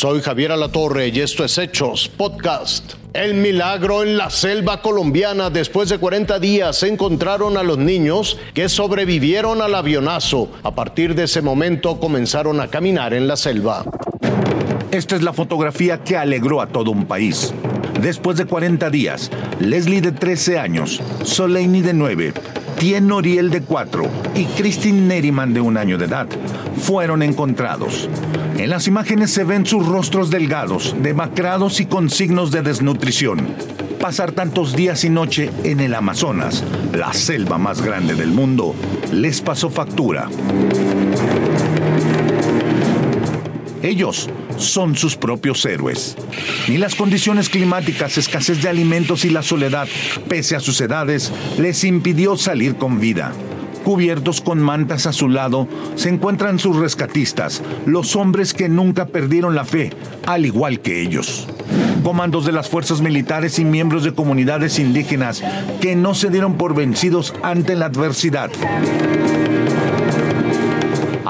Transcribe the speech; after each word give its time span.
Soy 0.00 0.22
Javier 0.22 0.50
Alatorre 0.52 1.08
y 1.08 1.20
esto 1.20 1.44
es 1.44 1.58
Hechos 1.58 2.08
Podcast. 2.08 2.94
El 3.12 3.34
milagro 3.34 4.02
en 4.02 4.16
la 4.16 4.30
selva 4.30 4.80
colombiana. 4.80 5.50
Después 5.50 5.90
de 5.90 5.98
40 5.98 6.38
días 6.38 6.78
se 6.78 6.88
encontraron 6.88 7.58
a 7.58 7.62
los 7.62 7.76
niños 7.76 8.38
que 8.54 8.70
sobrevivieron 8.70 9.60
al 9.60 9.74
avionazo. 9.74 10.48
A 10.62 10.74
partir 10.74 11.14
de 11.14 11.24
ese 11.24 11.42
momento 11.42 12.00
comenzaron 12.00 12.62
a 12.62 12.68
caminar 12.68 13.12
en 13.12 13.28
la 13.28 13.36
selva. 13.36 13.84
Esta 14.90 15.16
es 15.16 15.22
la 15.22 15.34
fotografía 15.34 16.02
que 16.02 16.16
alegró 16.16 16.62
a 16.62 16.68
todo 16.68 16.92
un 16.92 17.04
país. 17.04 17.52
Después 18.00 18.38
de 18.38 18.46
40 18.46 18.88
días, 18.88 19.30
Leslie 19.58 20.00
de 20.00 20.12
13 20.12 20.58
años, 20.58 21.02
Soleini 21.24 21.82
de 21.82 21.92
9, 21.92 22.32
Tien 22.80 23.12
Oriel 23.12 23.50
de 23.50 23.60
4 23.60 24.04
y 24.34 24.46
Christine 24.46 25.02
Neriman 25.02 25.52
de 25.52 25.60
un 25.60 25.76
año 25.76 25.98
de 25.98 26.06
edad 26.06 26.26
fueron 26.78 27.22
encontrados. 27.22 28.08
En 28.56 28.70
las 28.70 28.86
imágenes 28.86 29.30
se 29.30 29.44
ven 29.44 29.66
sus 29.66 29.86
rostros 29.86 30.30
delgados, 30.30 30.96
demacrados 31.02 31.80
y 31.80 31.84
con 31.84 32.08
signos 32.08 32.50
de 32.50 32.62
desnutrición. 32.62 33.54
Pasar 34.00 34.32
tantos 34.32 34.74
días 34.74 35.04
y 35.04 35.10
noche 35.10 35.50
en 35.62 35.80
el 35.80 35.94
Amazonas, 35.94 36.64
la 36.94 37.12
selva 37.12 37.58
más 37.58 37.82
grande 37.82 38.14
del 38.14 38.30
mundo, 38.30 38.74
les 39.12 39.42
pasó 39.42 39.68
factura. 39.68 40.30
Ellos 43.82 44.30
son 44.60 44.96
sus 44.96 45.16
propios 45.16 45.64
héroes. 45.64 46.16
Ni 46.68 46.78
las 46.78 46.94
condiciones 46.94 47.48
climáticas, 47.48 48.18
escasez 48.18 48.62
de 48.62 48.68
alimentos 48.68 49.24
y 49.24 49.30
la 49.30 49.42
soledad, 49.42 49.88
pese 50.28 50.56
a 50.56 50.60
sus 50.60 50.80
edades, 50.80 51.32
les 51.58 51.84
impidió 51.84 52.36
salir 52.36 52.76
con 52.76 53.00
vida. 53.00 53.32
Cubiertos 53.84 54.40
con 54.40 54.60
mantas 54.60 55.06
a 55.06 55.12
su 55.12 55.28
lado, 55.28 55.66
se 55.94 56.10
encuentran 56.10 56.58
sus 56.58 56.76
rescatistas, 56.76 57.62
los 57.86 58.14
hombres 58.14 58.52
que 58.52 58.68
nunca 58.68 59.06
perdieron 59.06 59.54
la 59.54 59.64
fe, 59.64 59.90
al 60.26 60.44
igual 60.44 60.80
que 60.80 61.00
ellos. 61.00 61.48
Comandos 62.04 62.44
de 62.44 62.52
las 62.52 62.68
fuerzas 62.68 63.00
militares 63.00 63.58
y 63.58 63.64
miembros 63.64 64.04
de 64.04 64.14
comunidades 64.14 64.78
indígenas 64.78 65.42
que 65.80 65.96
no 65.96 66.14
se 66.14 66.28
dieron 66.30 66.54
por 66.54 66.74
vencidos 66.74 67.34
ante 67.42 67.74
la 67.74 67.86
adversidad. 67.86 68.50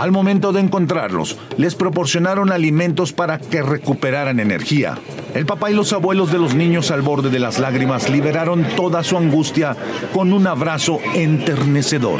Al 0.01 0.13
momento 0.13 0.51
de 0.55 0.61
encontrarlos, 0.61 1.37
les 1.59 1.75
proporcionaron 1.75 2.51
alimentos 2.53 3.13
para 3.13 3.39
que 3.39 3.61
recuperaran 3.61 4.41
energía. 4.41 4.97
El 5.35 5.45
papá 5.45 5.71
y 5.71 5.75
los 5.75 5.93
abuelos 5.93 6.33
de 6.33 6.39
los 6.39 6.55
niños 6.55 6.91
al 6.91 7.03
borde 7.03 7.29
de 7.29 7.39
las 7.39 7.59
lágrimas 7.59 8.09
liberaron 8.09 8.65
toda 8.77 9.05
su 9.05 9.19
angustia 9.19 9.77
con 10.15 10.33
un 10.33 10.47
abrazo 10.47 11.01
enternecedor. 11.15 12.19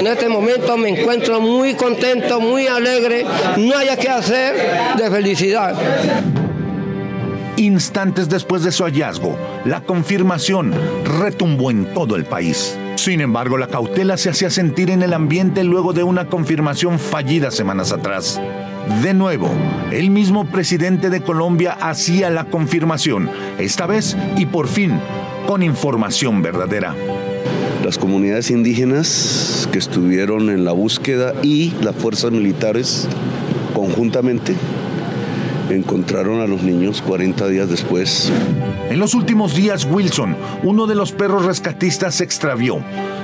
En 0.00 0.06
este 0.08 0.28
momento 0.28 0.76
me 0.76 0.88
encuentro 0.88 1.40
muy 1.40 1.74
contento, 1.74 2.40
muy 2.40 2.66
alegre, 2.66 3.24
no 3.58 3.78
haya 3.78 3.96
que 3.96 4.08
hacer 4.08 4.56
de 4.96 5.08
felicidad. 5.08 5.76
Instantes 7.76 8.30
después 8.30 8.62
de 8.62 8.72
su 8.72 8.84
hallazgo, 8.84 9.36
la 9.66 9.82
confirmación 9.82 10.72
retumbó 11.20 11.70
en 11.70 11.92
todo 11.92 12.16
el 12.16 12.24
país. 12.24 12.74
Sin 12.94 13.20
embargo, 13.20 13.58
la 13.58 13.66
cautela 13.66 14.16
se 14.16 14.30
hacía 14.30 14.48
sentir 14.48 14.88
en 14.88 15.02
el 15.02 15.12
ambiente 15.12 15.62
luego 15.62 15.92
de 15.92 16.02
una 16.02 16.26
confirmación 16.26 16.98
fallida 16.98 17.50
semanas 17.50 17.92
atrás. 17.92 18.40
De 19.02 19.12
nuevo, 19.12 19.50
el 19.92 20.08
mismo 20.08 20.46
presidente 20.46 21.10
de 21.10 21.20
Colombia 21.20 21.76
hacía 21.78 22.30
la 22.30 22.46
confirmación, 22.46 23.28
esta 23.58 23.84
vez 23.84 24.16
y 24.38 24.46
por 24.46 24.68
fin, 24.68 24.98
con 25.46 25.62
información 25.62 26.40
verdadera. 26.40 26.94
Las 27.84 27.98
comunidades 27.98 28.50
indígenas 28.50 29.68
que 29.70 29.78
estuvieron 29.78 30.48
en 30.48 30.64
la 30.64 30.72
búsqueda 30.72 31.34
y 31.42 31.74
las 31.82 31.94
fuerzas 31.94 32.30
militares 32.30 33.06
conjuntamente 33.74 34.54
encontraron 35.74 36.40
a 36.40 36.46
los 36.46 36.62
niños 36.62 37.02
40 37.02 37.48
días 37.48 37.68
después. 37.68 38.30
En 38.90 38.98
los 38.98 39.14
últimos 39.14 39.54
días, 39.54 39.84
Wilson, 39.84 40.36
uno 40.62 40.86
de 40.86 40.94
los 40.94 41.12
perros 41.12 41.44
rescatistas, 41.44 42.16
se 42.16 42.24
extravió. 42.24 42.80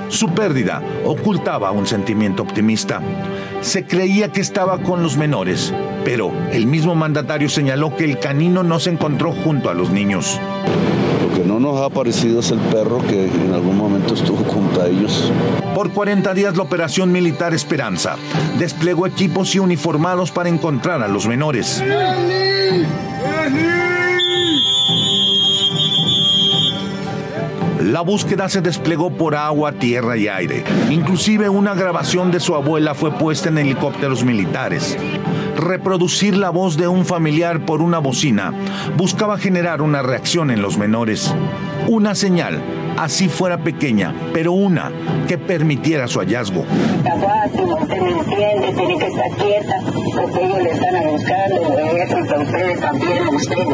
Su 0.08 0.28
pérdida 0.34 0.82
ocultaba 1.04 1.70
un 1.70 1.86
sentimiento 1.86 2.42
optimista. 2.42 3.00
Se 3.60 3.84
creía 3.84 4.30
que 4.30 4.40
estaba 4.40 4.82
con 4.82 5.02
los 5.02 5.16
menores, 5.16 5.72
pero 6.04 6.32
el 6.52 6.66
mismo 6.66 6.94
mandatario 6.94 7.48
señaló 7.48 7.96
que 7.96 8.04
el 8.04 8.18
canino 8.18 8.62
no 8.62 8.80
se 8.80 8.90
encontró 8.90 9.32
junto 9.32 9.70
a 9.70 9.74
los 9.74 9.90
niños. 9.90 10.40
Que 11.34 11.44
no 11.44 11.58
nos 11.58 11.80
ha 11.80 11.88
parecido 11.90 12.40
es 12.40 12.50
el 12.50 12.58
perro 12.58 12.98
que 13.08 13.26
en 13.26 13.52
algún 13.52 13.76
momento 13.76 14.14
estuvo 14.14 14.44
junto 14.44 14.82
a 14.82 14.88
ellos. 14.88 15.32
Por 15.74 15.90
40 15.90 16.34
días 16.34 16.56
la 16.56 16.62
operación 16.62 17.10
militar 17.10 17.54
Esperanza 17.54 18.16
desplegó 18.58 19.06
equipos 19.06 19.54
y 19.54 19.58
uniformados 19.58 20.30
para 20.30 20.48
encontrar 20.48 21.02
a 21.02 21.08
los 21.08 21.26
menores. 21.26 21.82
La 27.92 28.00
búsqueda 28.00 28.48
se 28.48 28.62
desplegó 28.62 29.10
por 29.10 29.34
agua, 29.34 29.72
tierra 29.72 30.16
y 30.16 30.26
aire. 30.26 30.64
Inclusive 30.88 31.48
una 31.48 31.74
grabación 31.74 32.30
de 32.30 32.40
su 32.40 32.54
abuela 32.54 32.94
fue 32.94 33.10
puesta 33.12 33.48
en 33.48 33.58
helicópteros 33.58 34.24
militares. 34.24 34.96
Reproducir 35.56 36.36
la 36.36 36.50
voz 36.50 36.76
de 36.76 36.88
un 36.88 37.04
familiar 37.04 37.64
por 37.64 37.82
una 37.82 37.98
bocina 37.98 38.52
buscaba 38.96 39.38
generar 39.38 39.82
una 39.82 40.02
reacción 40.02 40.50
en 40.50 40.62
los 40.62 40.78
menores. 40.78 41.34
Una 41.88 42.14
señal, 42.14 42.62
así 42.98 43.28
fuera 43.28 43.58
pequeña, 43.58 44.14
pero 44.32 44.52
una 44.52 44.90
que 45.28 45.38
permitiera 45.38 46.08
su 46.08 46.20
hallazgo. 46.20 46.64
ustedes 53.34 53.72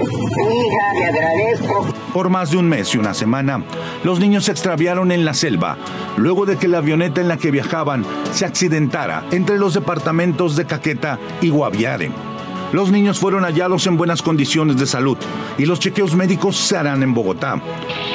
agradezco. 1.08 1.86
Por 2.12 2.28
más 2.28 2.50
de 2.50 2.56
un 2.56 2.68
mes 2.68 2.94
y 2.94 2.98
una 2.98 3.14
semana, 3.14 3.62
los 4.04 4.18
niños 4.20 4.44
se 4.44 4.52
extraviaron 4.52 5.12
en 5.12 5.24
la 5.24 5.34
selva, 5.34 5.76
luego 6.16 6.46
de 6.46 6.56
que 6.56 6.68
la 6.68 6.78
avioneta 6.78 7.20
en 7.20 7.28
la 7.28 7.36
que 7.36 7.50
viajaban 7.50 8.04
se 8.32 8.44
accidentara 8.44 9.24
entre 9.30 9.58
los 9.58 9.74
departamentos 9.74 10.56
de 10.56 10.64
Caqueta 10.64 11.18
y 11.40 11.50
Guaviare. 11.50 12.27
Los 12.72 12.90
niños 12.90 13.18
fueron 13.18 13.44
hallados 13.44 13.86
en 13.86 13.96
buenas 13.96 14.20
condiciones 14.20 14.76
de 14.76 14.86
salud 14.86 15.16
y 15.56 15.64
los 15.64 15.80
chequeos 15.80 16.14
médicos 16.14 16.56
se 16.56 16.76
harán 16.76 17.02
en 17.02 17.14
Bogotá. 17.14 17.60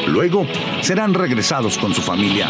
Luego 0.07 0.45
serán 0.81 1.13
regresados 1.13 1.77
con 1.77 1.93
su 1.93 2.01
familia. 2.01 2.49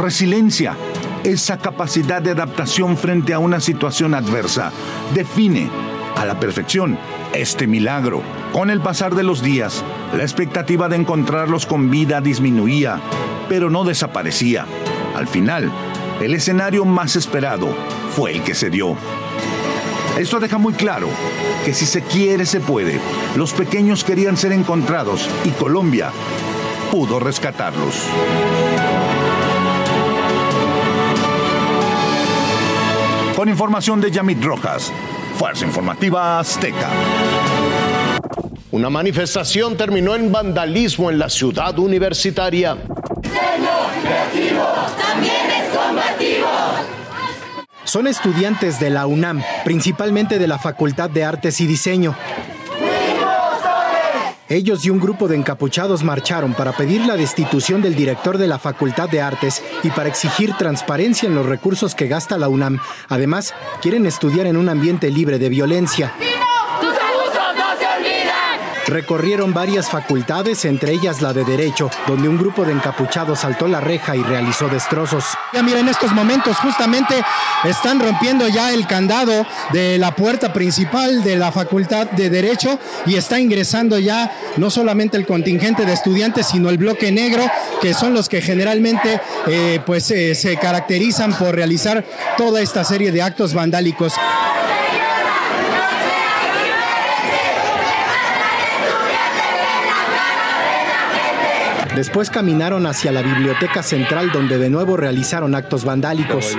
Resiliencia, 0.00 0.76
esa 1.24 1.58
capacidad 1.58 2.22
de 2.22 2.30
adaptación 2.30 2.96
frente 2.96 3.34
a 3.34 3.40
una 3.40 3.58
situación 3.58 4.14
adversa, 4.14 4.70
define 5.12 5.68
a 6.16 6.24
la 6.24 6.38
perfección 6.38 6.98
este 7.32 7.66
milagro. 7.66 8.22
Con 8.52 8.70
el 8.70 8.80
pasar 8.80 9.14
de 9.14 9.24
los 9.24 9.42
días, 9.42 9.84
la 10.16 10.22
expectativa 10.22 10.88
de 10.88 10.96
encontrarlos 10.96 11.66
con 11.66 11.90
vida 11.90 12.20
disminuía, 12.20 13.00
pero 13.48 13.70
no 13.70 13.84
desaparecía. 13.84 14.66
Al 15.16 15.26
final, 15.26 15.70
el 16.20 16.34
escenario 16.34 16.84
más 16.84 17.16
esperado 17.16 17.68
fue 18.14 18.32
el 18.32 18.42
que 18.42 18.54
se 18.54 18.70
dio. 18.70 18.96
Esto 20.18 20.40
deja 20.40 20.58
muy 20.58 20.72
claro 20.72 21.08
que 21.64 21.72
si 21.72 21.86
se 21.86 22.02
quiere, 22.02 22.44
se 22.44 22.60
puede. 22.60 22.98
Los 23.36 23.52
pequeños 23.52 24.02
querían 24.02 24.36
ser 24.36 24.52
encontrados 24.52 25.28
y 25.44 25.50
Colombia 25.50 26.10
pudo 26.90 27.20
rescatarlos. 27.20 28.02
Con 33.36 33.48
información 33.48 34.00
de 34.00 34.10
Yamit 34.10 34.42
Rojas, 34.42 34.92
Fuerza 35.36 35.64
Informativa 35.64 36.40
Azteca. 36.40 36.88
Una 38.72 38.90
manifestación 38.90 39.76
terminó 39.76 40.16
en 40.16 40.32
vandalismo 40.32 41.10
en 41.10 41.20
la 41.20 41.30
ciudad 41.30 41.78
universitaria. 41.78 42.76
también 44.98 45.47
Son 47.84 48.06
estudiantes 48.06 48.78
de 48.80 48.90
la 48.90 49.06
UNAM, 49.06 49.42
principalmente 49.64 50.38
de 50.38 50.46
la 50.46 50.58
Facultad 50.58 51.08
de 51.08 51.24
Artes 51.24 51.60
y 51.60 51.66
Diseño. 51.66 52.14
Ellos 54.50 54.84
y 54.86 54.90
un 54.90 54.98
grupo 54.98 55.28
de 55.28 55.36
encapuchados 55.36 56.02
marcharon 56.02 56.54
para 56.54 56.72
pedir 56.72 57.04
la 57.04 57.16
destitución 57.16 57.82
del 57.82 57.94
director 57.94 58.38
de 58.38 58.46
la 58.46 58.58
Facultad 58.58 59.08
de 59.08 59.20
Artes 59.20 59.62
y 59.82 59.90
para 59.90 60.08
exigir 60.08 60.54
transparencia 60.54 61.28
en 61.28 61.34
los 61.34 61.44
recursos 61.44 61.94
que 61.94 62.08
gasta 62.08 62.38
la 62.38 62.48
UNAM. 62.48 62.78
Además, 63.08 63.54
quieren 63.82 64.06
estudiar 64.06 64.46
en 64.46 64.56
un 64.56 64.70
ambiente 64.70 65.10
libre 65.10 65.38
de 65.38 65.50
violencia. 65.50 66.12
Recorrieron 68.88 69.54
varias 69.54 69.90
facultades, 69.90 70.64
entre 70.64 70.92
ellas 70.92 71.20
la 71.22 71.32
de 71.32 71.44
Derecho, 71.44 71.90
donde 72.06 72.28
un 72.28 72.38
grupo 72.38 72.64
de 72.64 72.72
encapuchados 72.72 73.40
saltó 73.40 73.68
la 73.68 73.80
reja 73.80 74.16
y 74.16 74.22
realizó 74.22 74.68
destrozos. 74.68 75.24
Ya 75.52 75.62
mira, 75.62 75.80
en 75.80 75.88
estos 75.88 76.12
momentos 76.12 76.56
justamente 76.58 77.14
están 77.64 78.00
rompiendo 78.00 78.48
ya 78.48 78.72
el 78.72 78.86
candado 78.86 79.46
de 79.72 79.98
la 79.98 80.14
puerta 80.14 80.52
principal 80.52 81.22
de 81.22 81.36
la 81.36 81.52
Facultad 81.52 82.10
de 82.10 82.30
Derecho 82.30 82.78
y 83.06 83.16
está 83.16 83.38
ingresando 83.38 83.98
ya 83.98 84.32
no 84.56 84.70
solamente 84.70 85.16
el 85.16 85.26
contingente 85.26 85.84
de 85.84 85.92
estudiantes, 85.92 86.48
sino 86.48 86.70
el 86.70 86.78
bloque 86.78 87.12
negro, 87.12 87.44
que 87.80 87.94
son 87.94 88.14
los 88.14 88.28
que 88.28 88.40
generalmente 88.40 89.20
eh, 89.46 89.80
pues, 89.84 90.10
eh, 90.10 90.34
se 90.34 90.56
caracterizan 90.56 91.32
por 91.34 91.54
realizar 91.54 92.04
toda 92.36 92.60
esta 92.60 92.84
serie 92.84 93.12
de 93.12 93.22
actos 93.22 93.54
vandálicos. 93.54 94.14
Después 101.98 102.30
caminaron 102.30 102.86
hacia 102.86 103.10
la 103.10 103.22
biblioteca 103.22 103.82
central 103.82 104.30
donde 104.30 104.56
de 104.56 104.70
nuevo 104.70 104.96
realizaron 104.96 105.56
actos 105.56 105.84
vandálicos. 105.84 106.56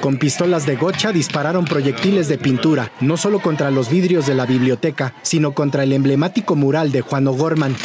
Con 0.00 0.16
pistolas 0.16 0.64
de 0.64 0.76
gocha 0.76 1.12
dispararon 1.12 1.66
proyectiles 1.66 2.26
de 2.28 2.38
pintura, 2.38 2.90
no 3.02 3.18
solo 3.18 3.40
contra 3.40 3.70
los 3.70 3.90
vidrios 3.90 4.24
de 4.26 4.34
la 4.34 4.46
biblioteca, 4.46 5.12
sino 5.20 5.52
contra 5.52 5.82
el 5.82 5.92
emblemático 5.92 6.56
mural 6.56 6.90
de 6.90 7.02
Juan 7.02 7.28
O'Gorman. 7.28 7.76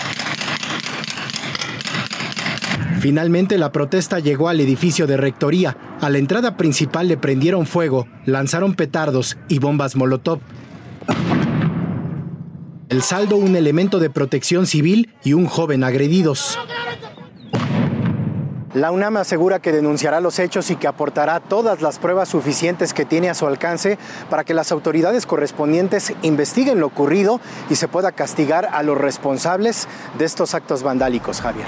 Finalmente 3.01 3.57
la 3.57 3.73
protesta 3.73 4.19
llegó 4.19 4.47
al 4.47 4.61
edificio 4.61 5.07
de 5.07 5.17
rectoría. 5.17 5.75
A 5.99 6.09
la 6.09 6.19
entrada 6.19 6.55
principal 6.55 7.09
le 7.09 7.17
prendieron 7.17 7.65
fuego, 7.65 8.07
lanzaron 8.25 8.75
petardos 8.75 9.37
y 9.49 9.59
bombas 9.59 9.97
Molotov. 9.97 10.39
El 12.91 13.03
saldo 13.03 13.37
un 13.37 13.55
elemento 13.55 13.99
de 13.99 14.09
protección 14.09 14.67
civil 14.67 15.13
y 15.23 15.31
un 15.31 15.45
joven 15.45 15.85
agredidos. 15.85 16.59
La 18.73 18.91
UNAM 18.91 19.15
asegura 19.15 19.61
que 19.61 19.71
denunciará 19.71 20.19
los 20.19 20.39
hechos 20.39 20.69
y 20.71 20.75
que 20.75 20.87
aportará 20.87 21.39
todas 21.39 21.81
las 21.81 21.99
pruebas 21.99 22.27
suficientes 22.27 22.93
que 22.93 23.05
tiene 23.05 23.29
a 23.29 23.33
su 23.33 23.47
alcance 23.47 23.97
para 24.29 24.43
que 24.43 24.53
las 24.53 24.73
autoridades 24.73 25.25
correspondientes 25.25 26.11
investiguen 26.21 26.81
lo 26.81 26.87
ocurrido 26.87 27.39
y 27.69 27.75
se 27.75 27.87
pueda 27.87 28.11
castigar 28.11 28.67
a 28.73 28.83
los 28.83 28.97
responsables 28.97 29.87
de 30.17 30.25
estos 30.25 30.53
actos 30.53 30.83
vandálicos, 30.83 31.39
Javier. 31.39 31.67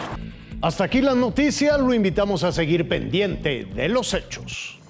Hasta 0.62 0.84
aquí 0.84 1.00
la 1.00 1.16
noticia, 1.16 1.78
lo 1.78 1.94
invitamos 1.94 2.44
a 2.44 2.52
seguir 2.52 2.90
pendiente 2.90 3.64
de 3.64 3.88
los 3.88 4.14
hechos. 4.14 4.83